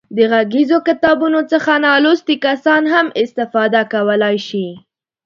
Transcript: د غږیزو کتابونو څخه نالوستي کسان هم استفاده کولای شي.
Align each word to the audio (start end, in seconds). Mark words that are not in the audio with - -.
د 0.15 0.17
غږیزو 0.31 0.77
کتابونو 0.87 1.39
څخه 1.51 1.71
نالوستي 1.85 2.35
کسان 2.45 2.81
هم 2.93 3.05
استفاده 3.23 3.81
کولای 3.93 4.37
شي. 4.47 4.67